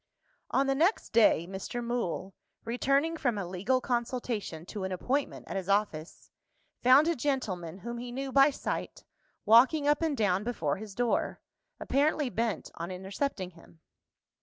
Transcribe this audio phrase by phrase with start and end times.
[0.49, 1.83] On the next day, Mr.
[1.83, 2.33] Mool
[2.65, 6.31] returning from a legal consultation to an appointment at his office
[6.81, 9.03] found a gentleman, whom he knew by sight,
[9.45, 11.39] walking up and down before his door;
[11.79, 13.79] apparently bent on intercepting him.